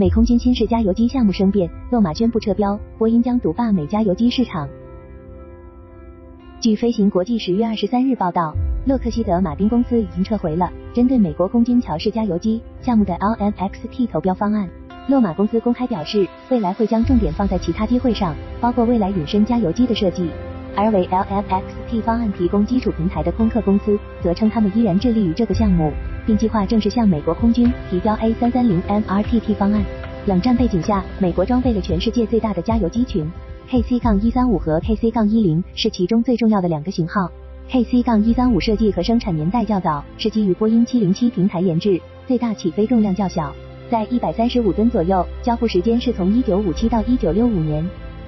[0.00, 4.68] 美空军新式加油机项目生变，洛马宣布撤标，波音将独霸美加油机市场。
[6.60, 8.54] 据飞行国际十月二十三日报道，
[8.86, 14.68] 洛克希德马丁公司已经撤回了针对美国空军乔式加油机项目的 LMXT 投标方案。
[15.08, 20.30] 洛马公司公开表示，未来会将重点放在其他机会上，包括未来隐身加油机的设计。
[20.76, 25.92] 而为 LMXT 方案提供基础平台的空客公司，则称他们依然致力于这个项目。
[26.28, 29.82] 并计划正式向美国空军提交 A 三三零 MRTT 方案。
[30.26, 33.26] 冷战背景下，美国装备了全世界最大的加油机群
[33.70, 37.30] ，KC- 杠一三五和 KC- 杠一零是其中最重要的两个型号。
[37.70, 43.50] KC- 杠一三五设计和生产年代较早，是基于波音七零七平台研制，最大起飞重量较小，
[43.90, 47.82] 在一百三十五吨左右，交付时间是从一九五七到一九六五年。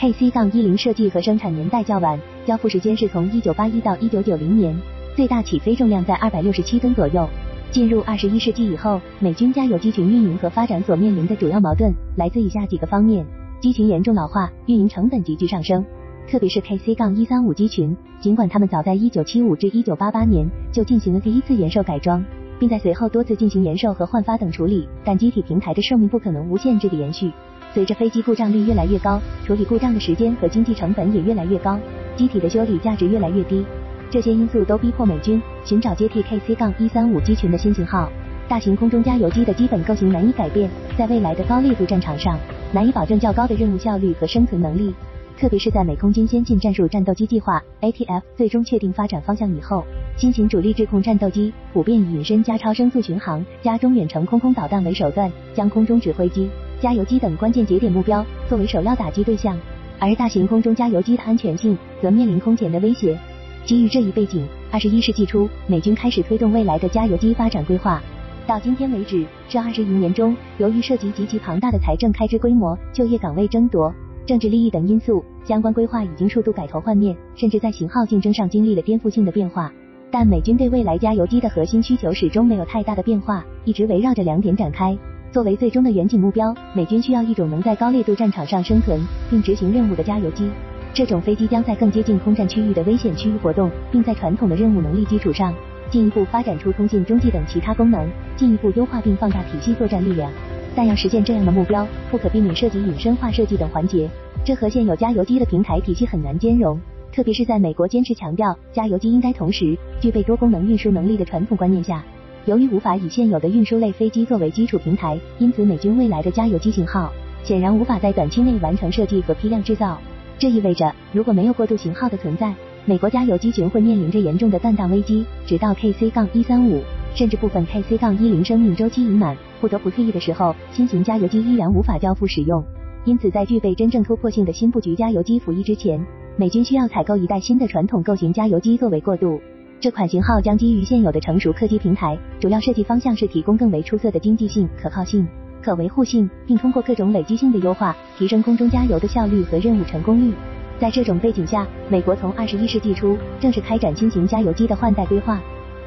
[0.00, 4.76] KC- 杠一零设计和生产年代较晚，交付时间是从一九八一到一九九零年，
[5.14, 7.28] 最大起飞重量在二百六十七吨左右。
[7.74, 13.26] 进入二十一世纪以后，美军加油机群运营和发展所面临的主要矛盾来自以下几个方面：
[13.60, 15.84] 机群严重老化，运营成本急剧上升。
[16.30, 22.24] 特别是 KC- 杠一三五机群，尽管他们早在一九七五至一九八八年就进行了第一次延寿改装，
[22.60, 27.28] 并在随后多次进行延寿和换发等处理，但机体平台的寿命不可能无限制的延续。
[27.72, 31.76] 随着飞机故障率越来越高，处理故障的时间和经济成本也越来越高，
[32.14, 33.66] 机体的修理价值越来越低。
[34.10, 38.10] 这些因素都逼迫美军寻找接替 KC- 杠一三五机群的新型号。
[38.46, 42.38] 大型空中加油机的基本构型难以改变，在未来的高烈度战场上，
[42.72, 44.94] 难以保证较高的任务效率和生存能力。
[45.36, 49.84] 特别是在美空军先进战术战斗机计划 ATF 最终确定发展方向以后，
[50.16, 56.48] 新型主力制空战斗机普遍以隐身加超声速巡航加中远程空空导弹为手段，将空中指挥机、
[56.80, 59.58] 加油机等关键节点目标作为首要打击对象。
[59.98, 63.18] 而大型空中加油机的安全性则面临空前的威胁。
[63.66, 68.02] 基于这一背景，二十一世纪初，美军开始推动未来的加油机发展规划。
[68.46, 73.90] 到今天为止，这二十余年中，由于涉及极其庞大的财政开支规模、就业岗位争夺、
[74.26, 79.72] 政治利益等因素，相关规划已经数度改头换面，甚至在型号竞争上经历了颠覆性的变化。
[80.10, 84.94] 但美军对未来加油机的核心需求始终没有太大的变化，一直围绕着两点展开。
[85.32, 89.00] 作为最终的远景目标，美军需要一种能在高烈度战场上生存
[89.30, 90.50] 并执行任务的加油机。
[90.94, 95.52] 这种飞机将在更接近空战区域的危险区域活动，并在传统的任务能力基础上，
[95.90, 100.30] 进一步发展出通信、中继等其他功能，进一步优化并放大体系作战力量。
[100.76, 104.08] 但要实现这样的目标，不可避免涉及隐身化设计等环节，
[104.44, 106.80] 这和现有加油机的平台体系很难兼容。
[107.12, 112.04] 特别是在美国坚持强调加油机应该同时具备多功能运输能力的传统观念下，
[112.44, 117.12] 由于无法以现有的运输类飞机作为基础平台，因此美军未来的加油机型号
[117.42, 119.98] 显然无法在短期内完成设计和批量制造。
[120.38, 126.82] 这意味着，如果没有过渡型号的存在，美国加油机群会面临着严重的断档危机，直到 KC- 杠一三五，
[127.14, 132.62] 甚至部分 KC- 杠一零生命周期已满，不得不退役的时候，新型加油机依然无法交付使用。
[133.04, 136.04] 因此，在具备真正突破性的新布局加油机服役之前，
[136.36, 139.40] 美军需要采购一代新的传统构型加油机作为过渡。
[139.80, 145.26] 这款型号将基于现有的成熟客机平台，主要设计方向是提供更为出色的经济性、可靠性。
[145.64, 150.34] 可维护性，并通过各种累积性的优化，提升空中加油的效率和任务成功率。
[150.78, 155.40] 在这种背景下，美国从二十一世纪初正式开展新型加油机的换代规划。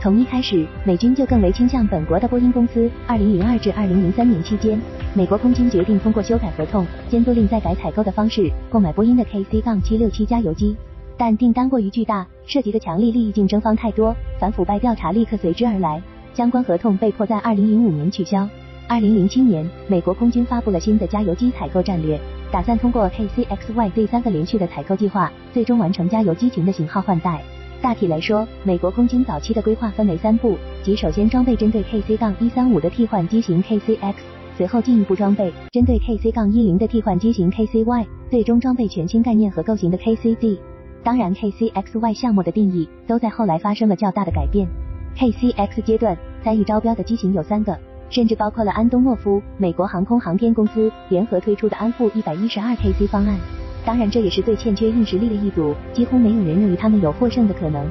[0.00, 2.90] 从一开始，美军就更为倾向本国的波音公司。
[3.06, 4.80] 二零零二至二零零三年期间，
[5.14, 10.76] 美国空军决定通过修改合同、监督令再改采购的方式购买波音的 KC- 杠七六七加油机，
[11.16, 16.02] 但订单过于巨大，涉及的强力利益竞争方太多，反腐败调查立刻随之而来，
[16.34, 18.46] 相关合同被迫在二零零五年取消。
[18.86, 22.20] 二零零七年，美国空军发布了新的加油机采购战略，
[22.52, 27.42] 打算通过 KCXY 第三个连续的采购计划，最终完成加油机群的型号换代。
[27.80, 34.14] 大体来说，美国空军早期的规划分为三步，即首先装备针对 KC- 杠一三五的替换机型 KCX，
[34.58, 40.58] 随后进一步装备针对 KC- 杠一零的替换机型 KCY，最终装备全新概念和构型的 KCZ。
[41.02, 44.68] 当然，KCXY 项目的定义都在后来发生了较大的改变。
[45.16, 47.78] KCX 阶段参与招标的机型有三个。
[48.14, 53.36] 甚至包括了安东诺夫、美国航空航天公司联合推出的安富一百一十二 KC 方案。
[53.84, 57.84] 当然，这也是最欠缺硬实力的一组，几乎没有人认为他们有获胜的可能。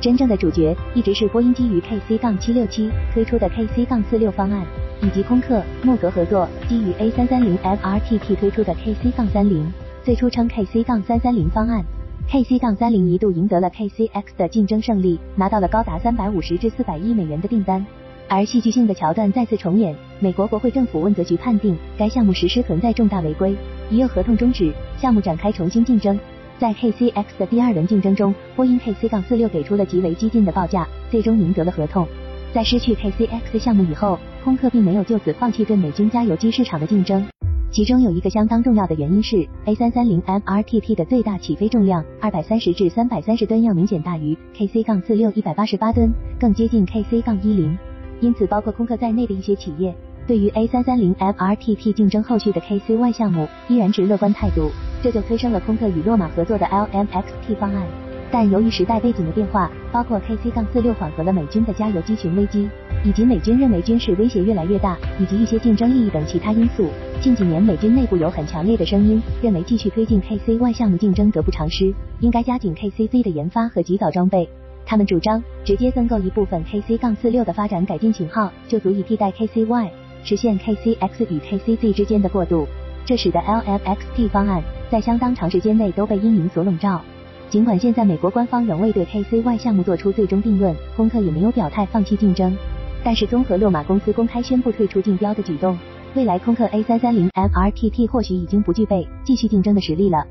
[0.00, 4.64] 真正的主角一直是波音基于 KC- 杠七六七推出的 KC- 杠四六方案，
[5.02, 9.70] 以及空客、莫格合作基于 A 三三零 MRTT 推出的 KC- 杠三零，
[10.02, 11.84] 最初称 KC- 杠三三零方案。
[12.30, 17.84] KC- 杠三零一度赢得了 KCX 的竞争胜利，拿到了高达三百五十至四百亿美元的订单。
[18.28, 23.54] 而戏剧性的桥段再次重演，美国国会政府问责局判定该项目实施存在重大违规，
[23.88, 26.18] 已有合同终止，项目展开重新竞争。
[26.58, 32.06] 在 KCX 的第二轮竞争中，波音 KC- 四六给出了极为激进的报价，最终赢得了合同。
[32.52, 37.24] 在失去 KCX 项目以后，空客并没有就此放弃对美军加油机市场的竞争。
[37.70, 39.36] 其中有一个相当重要的原因是
[39.66, 47.76] ，A330 MRTT 的最大起飞重量二百三十至三百三十吨要明显大于 KC-46 一百八十八吨，更接近 KC-10。
[48.20, 49.94] 因此，包括空客在内的一些企业
[50.26, 54.70] 对于 A330 MRTT 竞争后续的 KC-Y 项目依然持乐观态度，
[55.02, 57.86] 这就催生了空客与洛马合作的 LMXT 方案。
[58.28, 62.68] 但由于时代背景的变化，包括 KC-46 缓和了美军的加油机群危机，
[63.04, 66.88] 以及美军认为军事威胁越来越大，以及一些竞争利益等其他因素，
[67.20, 74.48] 近几年美军内部有很强烈的声音，认为继续推进 KC-Y 项目竞争得不偿失，应该加紧 KC-Z 的研发和及早装备。
[74.86, 79.90] 他们主张直接增购一部分 KC-46 的发展改进型号，就足以替代 KC-Y，
[80.22, 82.66] 实现 KC-X 与 KC-Z 之间的过渡。
[83.04, 87.00] 这使得 LMXT 方案在相当长时间内都被阴影所笼罩。
[87.48, 92.56] 尽管现在美国官方仍未对 KC-Y 项目做出最终定论，空客也没有表态放弃竞争，
[93.04, 95.78] 但是综合洛马公司公开宣布退出竞标的举动，
[96.14, 100.26] 未来空客 A330 MRTT 或许已经不具备继续竞争的实力了。